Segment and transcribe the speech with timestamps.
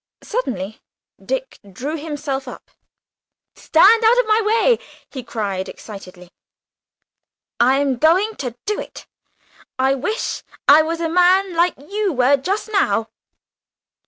[0.23, 0.81] Suddenly
[1.23, 2.71] Dick drew himself up.
[3.53, 4.79] "Stand out of my way!"
[5.11, 6.31] he cried excitedly,
[7.59, 9.05] "I am going to do it.
[9.77, 13.11] I wish I was a man like you were just now!"